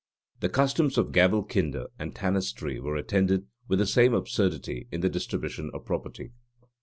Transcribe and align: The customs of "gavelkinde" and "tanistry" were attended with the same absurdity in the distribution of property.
The 0.39 0.49
customs 0.49 0.97
of 0.97 1.11
"gavelkinde" 1.11 1.85
and 1.99 2.15
"tanistry" 2.15 2.79
were 2.79 2.95
attended 2.95 3.45
with 3.67 3.77
the 3.77 3.85
same 3.85 4.15
absurdity 4.15 4.87
in 4.91 5.01
the 5.01 5.09
distribution 5.09 5.69
of 5.75 5.85
property. 5.85 6.31